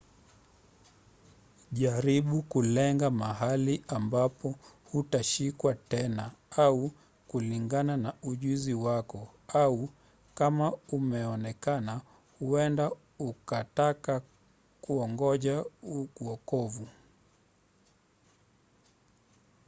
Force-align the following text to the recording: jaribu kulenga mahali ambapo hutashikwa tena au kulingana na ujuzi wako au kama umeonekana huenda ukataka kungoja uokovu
jaribu 1.71 2.41
kulenga 2.41 3.09
mahali 3.11 3.83
ambapo 3.87 4.55
hutashikwa 4.91 5.75
tena 5.75 6.31
au 6.57 6.91
kulingana 7.27 7.97
na 7.97 8.13
ujuzi 8.23 8.73
wako 8.73 9.27
au 9.47 9.89
kama 10.35 10.71
umeonekana 10.89 12.01
huenda 12.39 12.91
ukataka 13.19 14.21
kungoja 14.81 15.65
uokovu 16.21 16.87